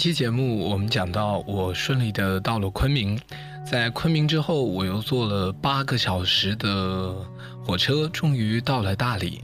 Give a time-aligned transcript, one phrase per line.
[0.00, 3.20] 期节目我们讲到，我顺利的到了昆明，
[3.70, 7.14] 在昆明之后，我又坐了八个小时的
[7.62, 9.42] 火车，终于到了大理。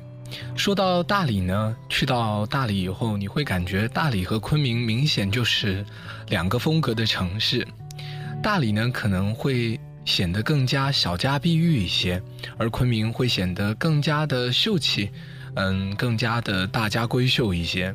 [0.56, 5.84] 说到大理呢，去到大理以后，你会感觉大理和昆明明显就是
[6.30, 7.68] 两个风格的城市。
[8.42, 12.22] 大理呢可能会显得更加小家碧玉一些，
[12.56, 15.10] 而昆明会显得更加的秀气，
[15.56, 17.94] 嗯，更加的大家闺秀一些。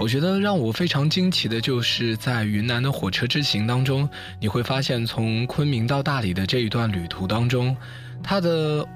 [0.00, 4.08] 我觉得让我非常惊奇的就是在云南的火车之行当中，
[4.40, 7.76] 你会发现从昆明到大理的这一段旅途当中，
[8.22, 8.86] 它的。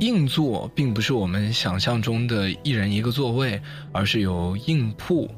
[0.00, 5.30] 硬座并不是我们想象中的一人一个座位，而是由硬铺，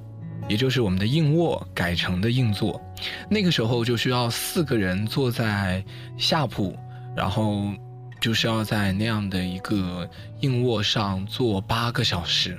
[0.49, 2.81] 也就是我们的硬卧改成的硬座。
[3.29, 5.85] 那个时候就需要四个人坐在
[6.17, 6.75] 下铺，
[7.15, 7.71] 然后
[8.19, 10.09] 就是要在那样的一个
[10.41, 12.57] 硬卧上坐八个小时。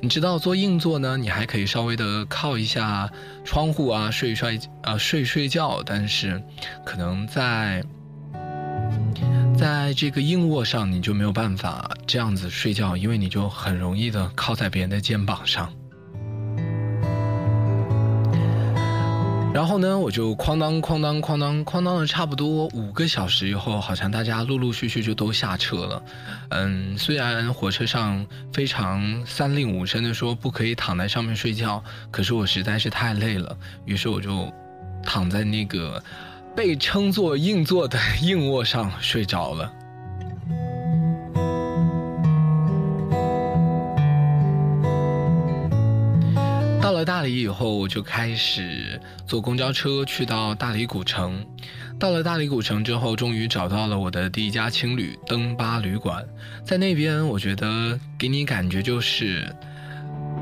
[0.00, 3.10] 你知道坐硬座呢，你还可以稍微的靠一下
[3.44, 6.42] 窗户啊，睡一睡啊睡睡觉，但是
[6.84, 7.84] 可能在。
[9.56, 15.72] 在这个硬卧上，你就没有办法这样子睡觉，因为你就很容易的靠在别人的肩膀上。
[19.54, 26.02] 然后呢，我就哐当哐当哐当哐当了差不多五个小时以后，好像大家陆陆续续就都下车了。
[26.48, 34.52] 嗯，虽然火车上非常三令五申的说不可以躺在上面睡觉，可是我实在是太累了，于是我就
[35.04, 36.02] 躺在那个。
[36.56, 39.72] 被称作硬座的硬卧上睡着了。
[46.84, 51.42] 到了大理以后，我就开始坐公交车去到大理古城。
[51.98, 56.22] 到了大理古城之后，终于找到了我的第一家青旅登巴旅馆。
[56.62, 59.50] 在那边，我觉得给你感觉就是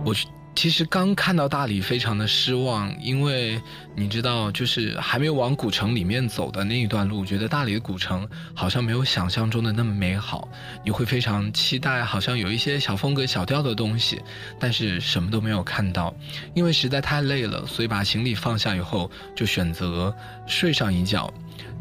[0.05, 0.27] 我去。
[0.55, 3.61] 其实刚看到大理，非常的失望，因为
[3.97, 10.47] 你知道，就是还没有往古城里面走的那一段路，觉得大理的古城好像没有想象中的那么美好。
[10.85, 14.21] 你会非常期待，好像有一些小风格、小调的东西，
[14.61, 16.15] 但是什么都没有看到，
[16.55, 20.15] 因为实在太累了，所以把行李放下以后，就选择
[20.47, 21.33] 睡上一觉。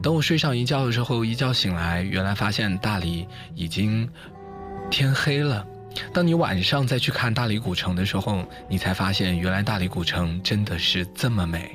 [0.01, 4.09] 等我睡上一觉的时候，一觉醒来，原来发现大理已经
[4.89, 5.63] 天黑了。
[6.13, 11.71] 当你晚上再去看大理古城的时候，你才发现原来大理古城真的是这么美。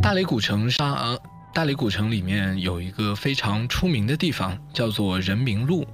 [0.00, 1.18] 大理古城上，
[1.52, 5.86] 大理古城里面有一个非常出名的地方，叫做人民路。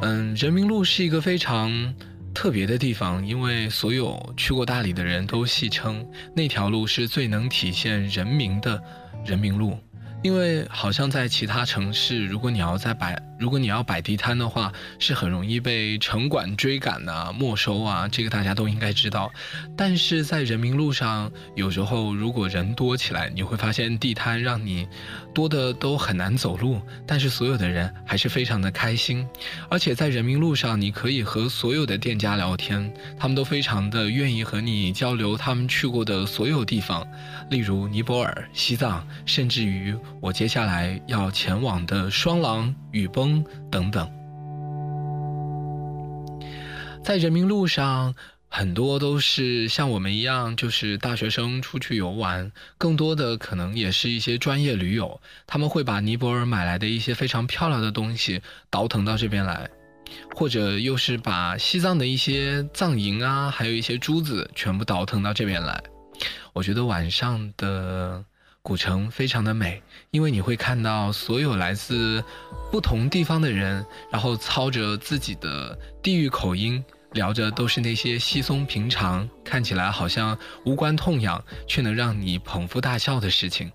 [0.00, 1.94] 嗯，人民路是一个非常
[2.34, 6.04] 特别的地方，因为所有去过大理的人都戏称
[6.34, 8.82] 那条路是最能体现人民的
[9.24, 9.78] 人民路。
[10.22, 19.32] 因为好像在其他城市，如果你要在百，如果你要摆地摊的话，是很容易被城管追赶啊、没收啊，这个大家都应该知道。
[19.76, 24.86] 但是在人民路上，有时候如果人多起来，你会发现地摊让你
[25.34, 29.26] 多的都很难走路，但是所有的人还是非常的开心。
[29.68, 37.04] 而且在人民路上，你可以和所有的店家聊天，他们都非常的愿意和你交流他们去过的所有地方，
[37.50, 39.96] 例如尼泊尔、西藏，甚至于。
[40.20, 44.08] 我接下来要前往的双廊、雨崩等等，
[47.02, 48.14] 在人民路上，
[48.48, 59.70] 很多都是像我们一样，就是大学生出去游玩，更多的可能也是一些专业驴友，他们会把尼泊尔买来的一些非常漂亮的东西倒腾到这边来，
[60.36, 65.82] 或者又是把西藏的一些藏银啊，还有一些珠子全部倒腾到这边来。
[66.52, 68.22] 我觉得晚上的。
[68.64, 72.22] 古城非常的美，因为你会看到所有来自
[72.70, 83.72] 不同地方的人，然后操着自己的地域口音，聊着都是那些稀松平常，看起来好像无关痛痒，却能让你捧腹大笑的事情。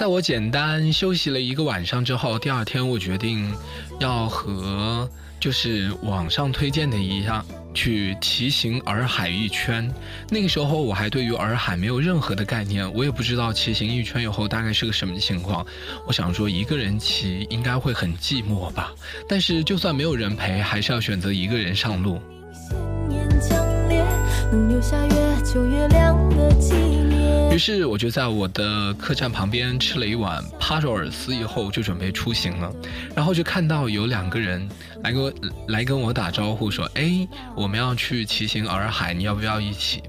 [0.00, 3.52] 在我简单休息了一个晚上之后，第二天我决定
[3.98, 5.06] 要和
[5.38, 7.44] 就是网上推荐的一样
[7.74, 9.92] 去骑行洱海一圈。
[10.30, 15.66] 那个时候我还对于洱海没有任何的概念，我也不知道骑行一圈以后大概是个什么情况。
[16.06, 18.94] 我想说一个人骑应该会很寂寞吧，
[19.28, 22.18] 但是就算没有人陪，还是要选择一个人上路。
[24.50, 25.12] 能留下越
[25.44, 25.89] 久越亮的于
[27.60, 32.72] 是我就在我的客栈旁边吃了一碗帕若尔斯，以后就准备出行了。
[33.14, 34.66] 然后就看到有两个人
[35.04, 35.32] 来跟我
[35.68, 40.02] 来跟我打招呼，说：“哎，我们要去骑行洱海，你要不要一起？”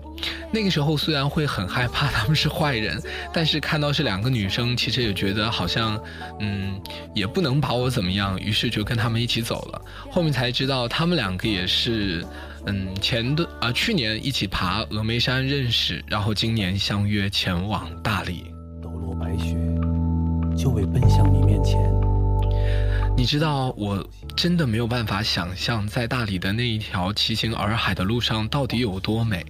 [0.54, 3.02] 那个时候虽然会很害怕他们是坏人，
[3.34, 6.00] 但是看到是两个女生，其实也觉得好像，
[6.40, 6.80] 嗯，
[7.14, 9.82] 也不能把我怎么样，于是就跟他们一起走了。
[10.10, 12.26] 后面才知道他们两个也是，
[12.66, 18.54] 嗯，前的啊去年一起爬峨眉山认识，然后今年相约前往大理。
[18.82, 19.56] 抖落白雪，
[20.56, 21.80] 就为奔向你面前。
[23.18, 29.46] 你知道，我真的没有办法想象，在大理的那一条骑行洱海的路上到底有多美。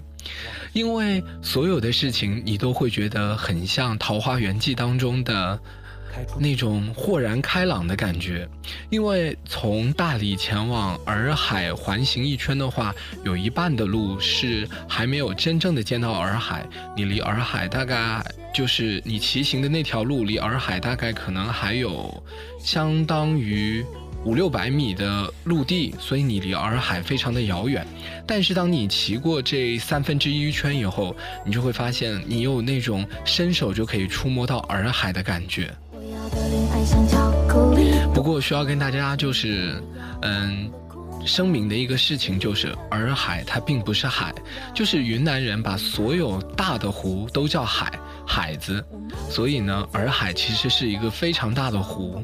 [0.73, 5.59] 因为所有的事情，你都会觉得很像《桃花源记》当中的
[6.39, 8.47] 那种豁然开朗的感觉。
[8.89, 12.93] 因为从大理前往洱海环行一圈的话，
[13.23, 16.65] 有一半的路是还没有真正的见到洱海，
[16.95, 18.23] 你离洱海大概
[18.53, 22.23] 就是你骑行的那条路离洱海大概可能还有
[22.59, 23.85] 相当于。
[24.23, 27.83] 五六百米的陆地，所以你离洱海非常的遥远。
[28.27, 35.73] 但是当你骑过这三分之一圈以后，你就会发现你有那种伸手就可以触摸到洱海的感觉。
[38.13, 39.81] 不过需要跟大家就是，
[40.21, 40.71] 嗯，
[41.25, 44.33] 声明的一个事情就是，洱海它并不是海，
[44.73, 47.91] 就是云南人把所有大的湖都叫海。
[48.23, 48.81] 海子，
[49.29, 52.23] 所以呢，洱海其实是一个非常大的湖，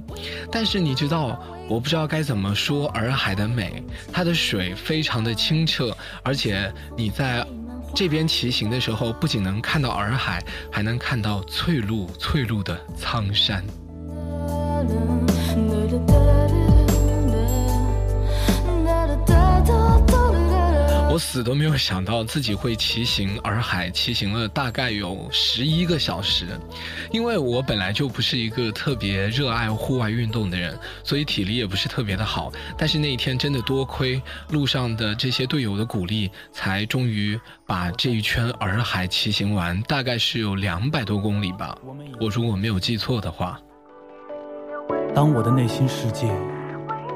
[0.50, 1.38] 但是你知道，
[1.68, 3.84] 我不知道该怎么说洱海的美，
[4.14, 5.94] 它的水非常的清澈，
[6.24, 7.46] 而且你在
[7.94, 13.62] 这边骑行的时候，不仅能看到洱海，还能看到翠绿翠绿的苍山。
[21.10, 26.46] 我死都没有想到自己会骑行洱海，骑行了大概有十一个小时。
[27.12, 32.52] 因为我本来就不是一个特别热爱户外运动的人，所以体力也不是特别的好。
[32.78, 41.76] 但是那一天真的多亏路上的这些队友的鼓励，才终于把这一圈洱海骑行完，大概是有两百多公里吧。
[42.22, 43.60] 我如果没有记错的话。
[45.18, 46.28] 当我的内心世界。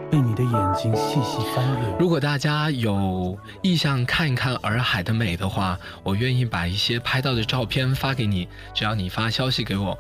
[0.10, 1.96] 被你的眼睛细细翻阅。
[2.00, 9.96] 如果大家有意向看一看洱海的美的话，我愿意把一些拍到的照片发给你，只要你发消息给我。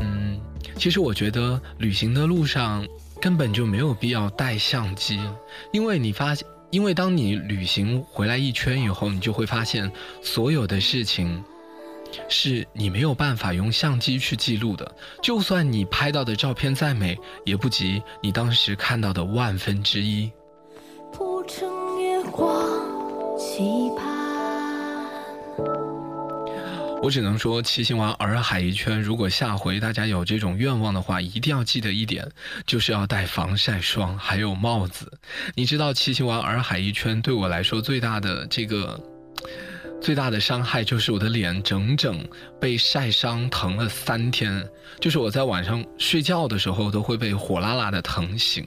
[0.00, 0.40] 嗯，
[0.78, 2.82] 其实我觉得旅行的路上
[3.20, 5.20] 根本就没有必要带相机，
[5.70, 9.92] 因为你发现，因为当你旅行回来一圈以后，你就会发现
[10.22, 11.44] 所有的事情。
[12.28, 20.30] 是你没有办法用相机去记录的，就算你拍到的照片再美，也不及你当时看到的万分之一。
[21.12, 21.68] 铺成
[22.00, 22.66] 月光
[23.38, 24.14] 期盼。
[27.02, 32.26] 我只能说，骑行完洱海一圈，如果下回大家有这种愿望的话，一定要记得一点，
[32.66, 35.12] 就是要带防晒霜，还有帽子。
[35.54, 38.98] 你知道，骑行完洱海一圈对我来说最大的这个。
[40.04, 42.22] 最大的伤害就是我的脸整整
[42.60, 44.62] 被晒伤疼了三天，
[45.00, 48.66] 就是我在晚上睡觉的时候都会被火辣辣的疼醒，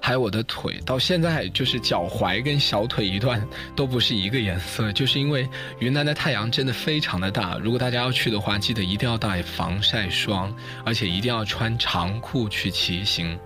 [0.00, 5.46] 还有我的腿到现在就是脚踝跟小腿一段都不是一个颜色，就是因为
[5.78, 7.58] 云南的太阳真的非常的大。
[7.58, 13.38] 如果大家要去的话，记得一定要带防晒霜，而且一定要穿长裤去骑行。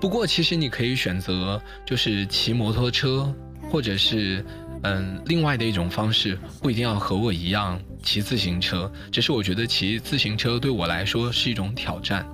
[0.00, 3.30] 不过其实你可以选择就是骑摩托车，
[3.70, 4.42] 或者是。
[4.82, 12.26] 嗯，另外的一种方式不一定要和我一样骑自行车，只是我觉得骑自行车对我来说是一种挑战。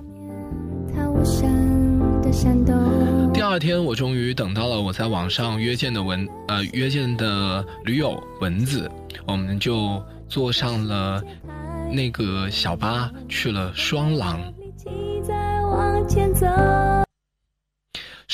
[3.33, 8.89] 第二天，我终于等到了我在网上约见的文呃约见的驴友蚊子，
[9.25, 11.21] 我们就坐上了
[11.91, 14.39] 那个小巴去了双廊。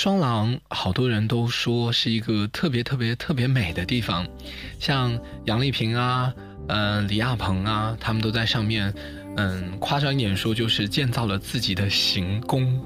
[0.04, 4.28] 双廊，好多人都说是一个特别特别特别美的地方，
[4.78, 6.34] 像杨丽萍啊，
[6.68, 8.94] 嗯，李亚鹏啊，他们都在上面，
[9.38, 12.84] 嗯，夸张一点说就是建造了自己的行宫。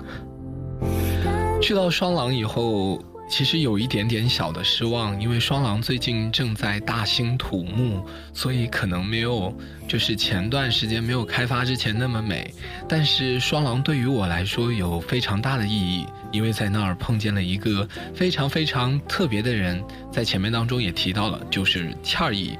[1.60, 3.04] 去到双廊以后。
[3.30, 8.04] 其实有一点点小的失望，因为双廊最近正在大兴土木，
[8.34, 9.54] 所以可能没有
[9.88, 12.54] 就是前段时间没有开发之前那么美。
[12.88, 22.58] 但是双廊对于我来说有非常大的意义，因为在那儿碰见了一个非常非常特别的人，在前面当中也提到了，就是倩儿姨。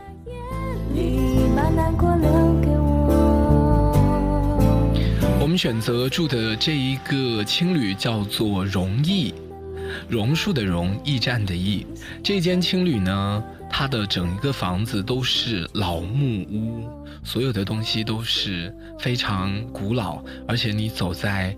[5.40, 9.34] 我们选择住的这一个青旅叫做容易。
[10.10, 11.86] 榕树的榕，驿站的驿。
[12.24, 16.90] 这间青旅呢，它的整一个房子都是老木屋，
[17.24, 20.24] 所有的东西都是非常古老。
[20.48, 21.56] 而且你走在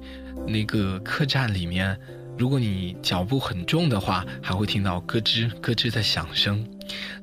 [0.47, 1.97] 那个客栈里面，
[2.37, 6.65] 如果你脚步很重的话，还会听到咯吱咯吱的响声。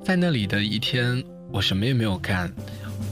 [0.03, 2.51] 在那里的一天我什么也没有干。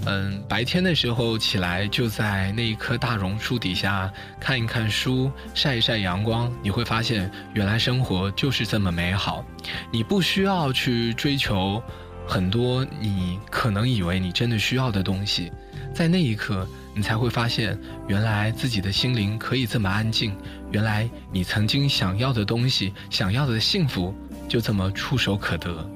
[0.08, 6.52] 嗯，白天的时候起来就在那一棵大榕树底下看一看书，晒一晒阳光。
[6.62, 9.44] 你会发现，原来生活就是这么美好。
[9.92, 11.82] 你不需要去追求
[12.28, 15.52] 很多你可能以为你真的需要的东西，
[15.94, 17.78] 在那一刻，你才会发现，
[18.08, 20.36] 原来自己的心灵可以这么安静。
[20.72, 24.14] 原来你曾经想要的东西，想要的幸福，
[24.48, 25.90] 就这么触手可得。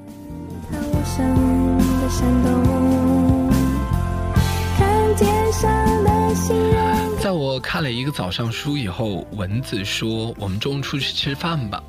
[7.20, 11.82] 在我看了一个早上书以后，蚊子说：“我们中午出去吃饭吧。”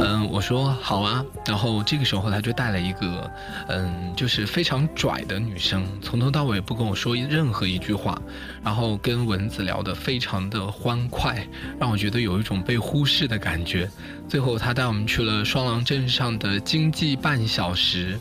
[0.00, 1.24] 嗯，我说好啊。
[1.46, 3.30] 然后这个时候他就带了一个，
[3.68, 8.20] 嗯，就是非常拽的女生，从头到尾不跟我说任何一句话，
[8.64, 11.46] 然后跟蚊子聊得非常的欢快，
[11.78, 13.88] 让我觉得有一种被忽视的感觉。
[14.28, 18.18] 最后他带我们去了双廊镇上的经济半小时。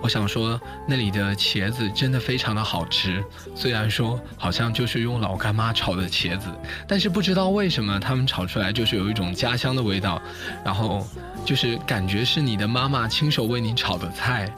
[0.00, 3.24] 我想说，那里的茄子真的非常的好吃。
[3.54, 6.48] 虽然说好像就是用老干妈炒的茄子，
[6.86, 10.20] 但是不知道为什么他们炒出来就是有一种家乡的味道，
[10.64, 11.06] 然后
[11.44, 14.52] 就是感觉是你的妈妈亲手为你炒的菜，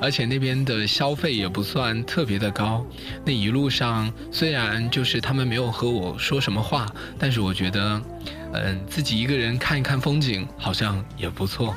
[0.00, 2.84] 而且那边的消费也不算特别的高。
[3.24, 6.86] 那一路上虽然就是他们没有和我说什么话，
[7.18, 8.02] 但是我觉得，
[8.52, 11.74] 嗯，自己一个人看一看风景好像也不错。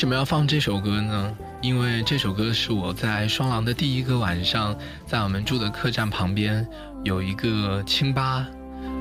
[0.00, 1.36] 为什么要放这首歌呢？
[1.60, 6.66] 因为这首歌是我在双廊的第一个晚上，在我们住的客栈旁边
[7.04, 8.46] 有一个清吧，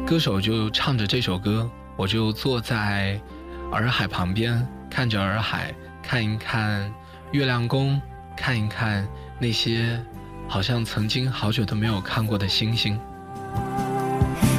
[0.05, 3.17] 歌手就唱着这首歌，我就坐在
[3.71, 6.93] 洱海旁边，看着洱海，看一看
[7.31, 8.01] 月亮宫，
[8.35, 9.07] 看一看
[9.39, 9.97] 那些
[10.49, 12.99] 好像曾经好久都没有看过的星星。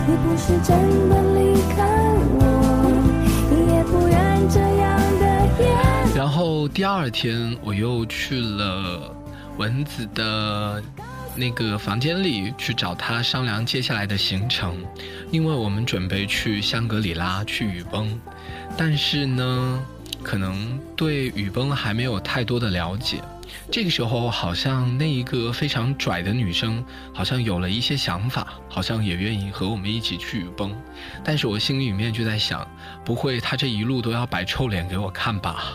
[0.08, 1.99] 你不是真的离开
[6.68, 9.14] 第二天我又去了
[9.56, 10.82] 蚊子的
[11.36, 14.76] 那个房间里去找他商量接下来的行程，
[15.30, 18.18] 因为我们准备去香格里拉去雨崩，
[18.76, 19.82] 但是呢，
[20.22, 23.22] 可能对雨崩还没有太多的了解。
[23.70, 30.74] 这个时候，好像那一个非常拽的女生，好像有了一些想法，好像也愿意和我们一起去雨崩。
[31.24, 32.66] 但是我心里面就在想，
[33.04, 35.74] 不会她这一路都要摆臭脸给我看吧？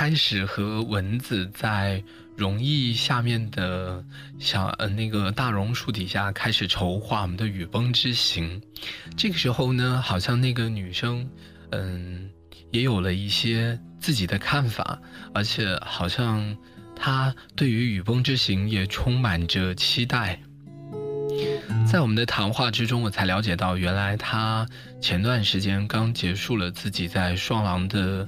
[0.00, 2.02] 开始和蚊子在
[2.34, 4.02] 榕意下面的
[4.38, 8.62] 小呃那个大榕树底下开始筹划我们的雨崩之行。
[9.14, 11.28] 这个时候呢，好像那个女生，
[11.72, 12.30] 嗯，
[12.70, 14.98] 也有了一些自己的看法，
[15.34, 16.56] 而且好像
[16.96, 20.40] 她对于雨崩之行也充满着期待。
[21.86, 24.66] 在我们的谈话之中，我才了解到，原来她
[24.98, 28.26] 前段时间刚结束了自己在双廊的。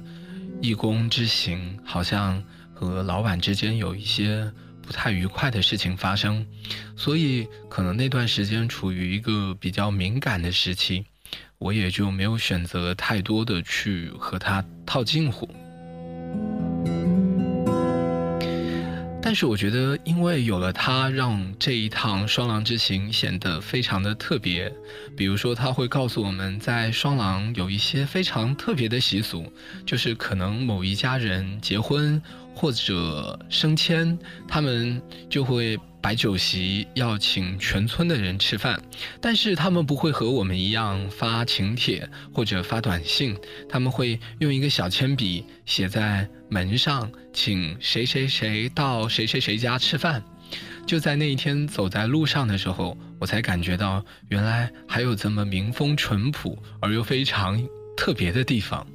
[0.63, 2.41] 义工之行好像
[2.73, 4.49] 和老板之间有一些
[4.81, 6.47] 不太愉快的事情发生，
[6.95, 11.03] 所以可能那段时间处于一个比较敏感的时期，
[11.57, 15.53] 我也就没有选择太多的去和他套近乎。
[19.25, 24.69] 但是我觉得，因为有了它，让这一趟双廊之行显得非常的特别。
[25.15, 29.49] 比如说，他会告诉我们在双廊有一些非常特别的习俗，
[29.85, 32.21] 就是可能某一家人结婚
[32.55, 34.17] 或者升迁，
[34.47, 35.79] 他们就会。
[36.03, 38.77] 摆酒席要请全村的人吃饭，
[39.21, 43.37] 但是他们不会和我们一样发请帖或者发短信，
[43.69, 50.21] 他们会用一个小铅笔写在门上，请谁谁谁到谁谁谁家吃饭。
[50.85, 58.85] 就在那一天走在路上的时候，我才感觉到原来还有这么民风淳朴而又非常特别的地方。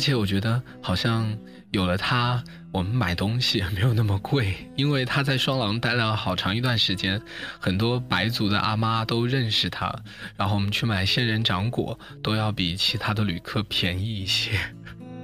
[0.00, 1.36] 而且我觉得好像
[1.72, 2.42] 有了它，
[2.72, 7.20] 我们买东西也没有那么贵，因为他在双廊待了好长一段时间，
[7.58, 9.94] 很多白族的阿妈都认识他，
[10.38, 14.52] 然后我们去买仙人掌果都要比其他的旅客便宜一些。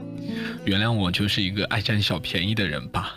[0.67, 3.17] 原谅我就是一个爱占小便宜的人吧。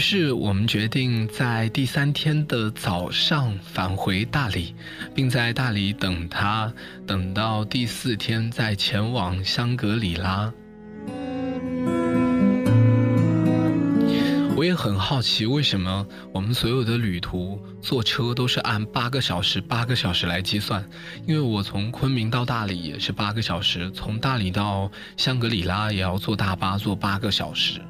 [0.00, 4.74] 于是我们决定在第三天的早上返回大理，
[5.14, 6.72] 并在大理等他，
[7.06, 10.50] 等到第四天再前往香格里拉。
[14.56, 20.82] 我也很好奇，为什么我们所有的旅途坐车都是按八个小时、八个小时来计算？
[21.26, 27.82] 因为我从昆明到大理也是八个小时，从大理到香格里拉也要坐大巴坐八个小时。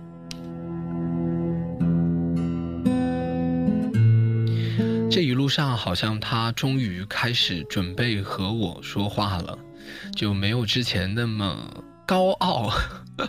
[5.11, 9.59] 这一路上，好像他终于开始准备和我说话了，
[10.15, 12.71] 就没有之前那么高傲。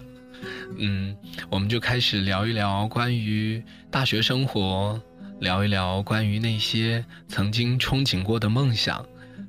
[0.77, 1.17] 嗯，
[1.49, 5.01] 我们就开始聊一聊关于大学生活，
[5.39, 9.03] 聊一聊关于那些曾经憧憬过的梦想，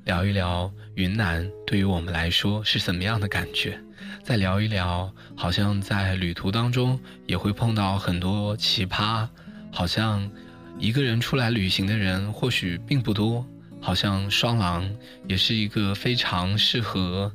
[0.07, 3.79] 聊一聊云南对于我们来说是怎么样的感觉，
[4.25, 9.29] 再聊一聊，好像在旅途当中也会碰到很多奇葩，
[9.71, 10.31] 好像
[10.79, 13.47] 一个人出来旅行的人或许并不多，
[13.81, 14.89] 好像双廊
[15.29, 17.33] 也是一个非常适合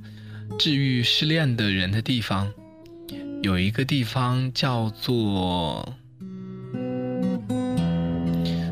[0.60, 2.51] 治愈失恋的人的地方。
[3.44, 5.96] 有一个地方叫做，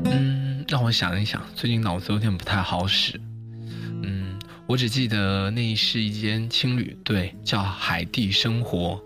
[0.03, 3.19] 嗯，让我想一想，最近脑子有点不太好使。
[4.01, 9.01] 嗯，我只记得那是一间青旅，对，叫海地生活，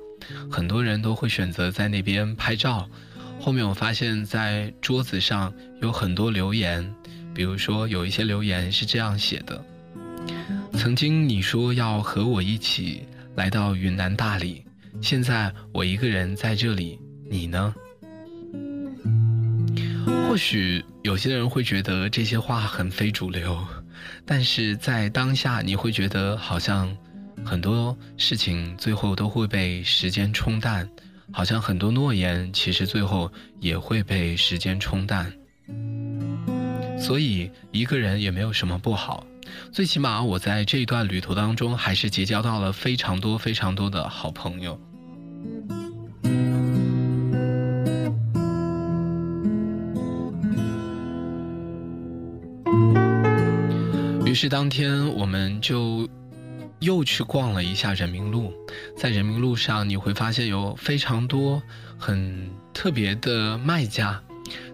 [0.49, 2.89] 很多人都会选择在那边拍照。
[3.39, 6.93] 后面我发现，在桌子上有很多留言，
[7.33, 9.63] 比如说有一些留言是这样写的：
[10.73, 13.01] 曾经你说要和我一起
[13.35, 14.63] 来到云南大理。
[15.01, 17.73] 现在我一个人在这里，你呢？
[20.27, 23.65] 或许有些人会觉得这些话很非主流，
[24.25, 26.95] 但是在当下你会觉得好像
[27.43, 30.87] 很多事情最后都会被时间冲淡，
[31.31, 35.31] 好像很多诺言其实最后也会被时间冲淡。
[36.99, 39.25] 所以一个人也没有什么不好，
[39.71, 44.79] 最起码我在这一段旅途当中还是结交到了非常多非常多的好朋友。
[54.25, 56.07] 于是当天我们就
[56.79, 58.53] 又去逛了一下人民路，
[58.95, 61.61] 在人民路上你会发现有非常多
[61.97, 64.23] 很特别的卖家，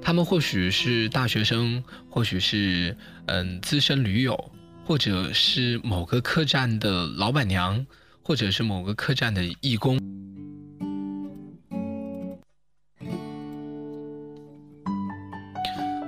[0.01, 4.51] 他们或许是大学生，或许是嗯资深驴友，
[4.85, 7.85] 或者是某个客栈的老板娘，
[8.21, 9.99] 或者是某个客栈的义工。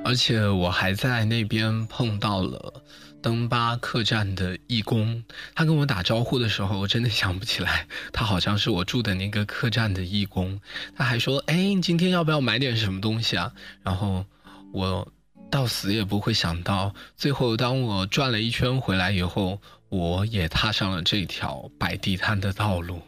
[0.05, 2.81] 而且我还在那边碰到了
[3.27, 5.21] 登巴客栈的义工，
[5.53, 10.61] 他跟我打招呼的时候，我真的想不起来，他好像是我住的那个客栈的义工。
[10.95, 13.51] 他还说：“哎，你今天要不要买点什么东西啊？”
[13.83, 14.25] 然后
[14.71, 15.05] 我
[15.51, 19.59] 到死也不会想到，最后当我转了一圈回来以后，
[19.89, 23.01] 我也踏上了这条摆地摊的道路。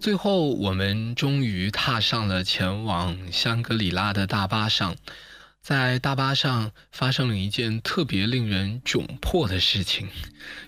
[0.00, 4.94] 最后，我们终于踏上了前往香格里拉的大巴上。
[5.68, 10.08] 在大巴上发生了一件特别令人窘迫的事情，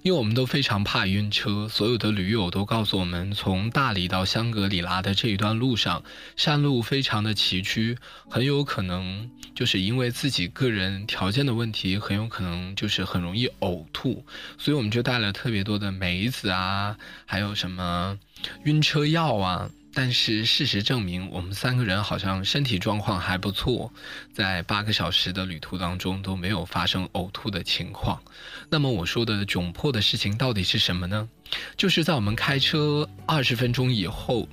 [0.03, 1.67] 因为我们都非常怕晕车。
[1.71, 6.05] 所有的驴友都告诉我们，从大理到香格里拉的这一段路上，
[6.37, 7.97] 山路非常的崎岖，
[8.29, 14.27] 很有可能就是因为自己个人条件的问题，很有可能就是很容易呕吐。
[14.59, 18.19] 所以我们就带了特别多的梅子啊，还有什么
[18.65, 19.71] 晕车药啊。
[19.93, 23.93] 但是事实证明，我们三个人好像身体状况还不错，
[24.33, 28.23] 在八个小时的旅途当中都没有发生呕吐的情况。
[28.69, 31.29] 那么我说的窘迫的事情到底是什么呢？
[31.77, 34.49] 就是在我们开车二十分钟以后，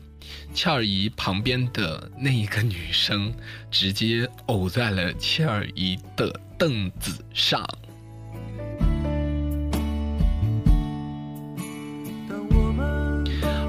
[0.54, 3.34] 切尔姨旁边的那一个女生
[3.69, 7.63] 直接呕在了切尔姨的凳子上。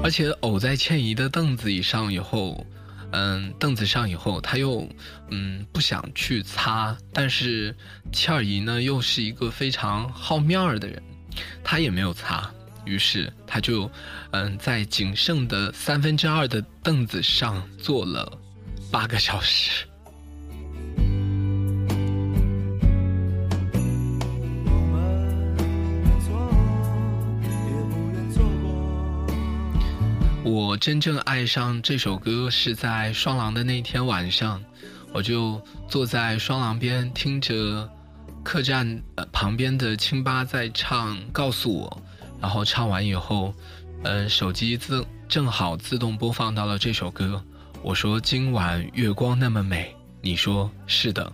[0.09, 2.65] 而且偶在倩怡的凳子以上以后，
[3.11, 4.89] 嗯，凳子上以后，他又
[5.29, 7.75] 嗯不想去擦，但是
[8.11, 10.99] 倩儿姨呢又是一个非常好面儿的人，
[11.63, 12.49] 她也没有擦，
[12.85, 13.87] 于是他就
[14.31, 18.35] 嗯在仅剩的三分之二的凳子上坐了
[18.91, 19.85] 八个小时。
[30.49, 34.63] 我真正爱上这首歌是在双廊的那天晚上，
[35.13, 37.87] 我就坐在双廊边听着
[38.43, 38.99] 客栈
[39.31, 42.01] 旁边的清吧在唱《告诉我》，
[42.41, 43.53] 然后唱完以后，
[44.01, 47.43] 呃，手机自正好自动播放到了这首歌。
[47.83, 51.31] 我说今晚月光那么美，你说是的。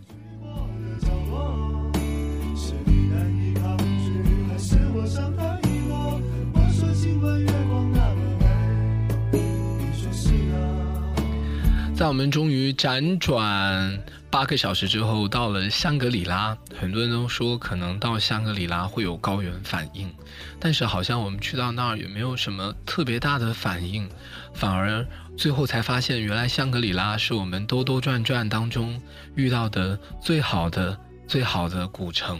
[11.95, 16.55] 在我们终于辗转八个小时之后，到了香格里拉。
[16.77, 20.13] 很多人都说可能到香格里拉会有高原反应，
[20.59, 24.09] 但是好像我们去到那儿也没有什么特别大的反应，
[24.53, 29.01] 反而最后才发现，原来香格里拉是我们兜兜转转当中
[29.35, 32.37] 遇到的最好的、最好的古城。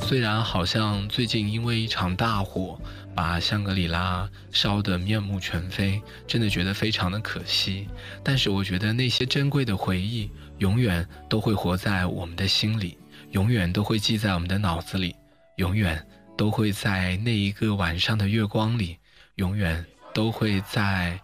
[0.00, 2.80] 虽然好像最近因为一场大火。
[3.14, 7.88] 把香格里拉烧得面目全非，真的觉得非常的可惜。
[8.22, 12.98] 但是我觉得那些珍贵的回忆，永远都会活在我们的心里，
[13.30, 15.14] 永远都会记在我们的脑子里，
[15.56, 16.04] 永远
[16.36, 18.98] 都会在那一个晚上的月光里，
[19.36, 21.20] 永远都会在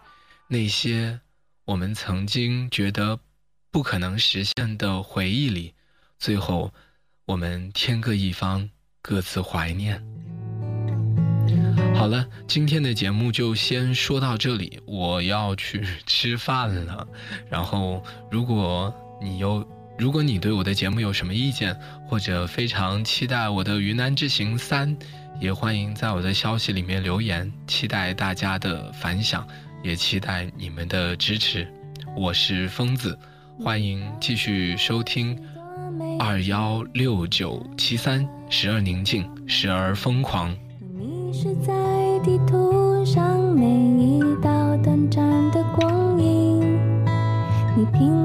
[0.47, 1.19] 那些
[1.65, 3.19] 我们曾经觉得
[3.69, 5.73] 不可能实现的回忆里，
[6.17, 6.73] 最后
[7.25, 8.69] 我们天各一方，
[9.01, 10.01] 各自怀念。
[11.95, 17.07] 好了，今天的节目就先说到这里，我要去吃饭了。
[17.47, 19.63] 然后，如果你有，
[19.99, 21.77] 如果你对我的节目有什么意见，
[22.07, 24.97] 或者非常期待我的《云南之行三》，
[25.39, 29.47] 也欢迎在我的消息里面留言，期待大家的反响，
[29.83, 31.67] 也期待你们的支持。
[32.17, 33.17] 我是疯子，
[33.59, 35.37] 欢迎继续收听
[36.19, 40.57] 二幺六九七三，时而宁静，时而疯狂。
[41.31, 41.73] 迷失在
[42.25, 46.59] 地图上每一道短暂的光影。
[47.73, 48.20] 你品